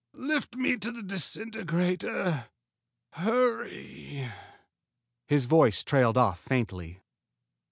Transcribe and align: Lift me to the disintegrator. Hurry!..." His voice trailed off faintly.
Lift 0.15 0.55
me 0.55 0.77
to 0.77 0.91
the 0.91 1.03
disintegrator. 1.03 2.45
Hurry!..." 3.11 4.31
His 5.27 5.45
voice 5.45 5.83
trailed 5.83 6.17
off 6.17 6.39
faintly. 6.39 7.01